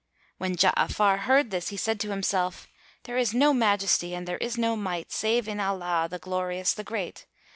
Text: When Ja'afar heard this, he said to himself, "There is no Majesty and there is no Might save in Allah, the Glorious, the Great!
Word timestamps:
When 0.39 0.55
Ja'afar 0.55 1.19
heard 1.25 1.51
this, 1.51 1.67
he 1.67 1.77
said 1.77 1.99
to 1.99 2.09
himself, 2.09 2.67
"There 3.03 3.17
is 3.17 3.35
no 3.35 3.53
Majesty 3.53 4.15
and 4.15 4.27
there 4.27 4.39
is 4.39 4.57
no 4.57 4.75
Might 4.75 5.11
save 5.11 5.47
in 5.47 5.59
Allah, 5.59 6.07
the 6.09 6.17
Glorious, 6.17 6.73
the 6.73 6.83
Great! 6.83 7.27